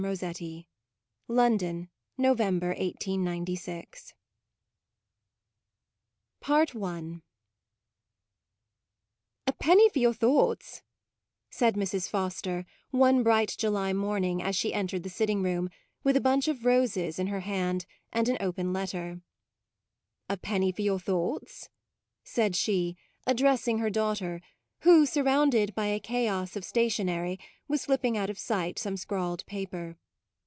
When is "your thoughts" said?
9.99-10.81, 20.81-21.69